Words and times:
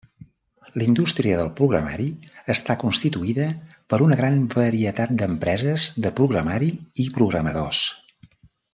La 0.81 0.85
indústria 0.85 1.35
del 1.41 1.51
programari 1.59 2.07
està 2.55 2.77
constituïda 2.85 3.51
per 3.95 4.01
una 4.07 4.19
gran 4.23 4.41
varietat 4.57 5.15
d'empreses 5.23 5.89
de 6.07 6.17
programari 6.23 6.75
i 7.07 7.11
programadors. 7.21 7.89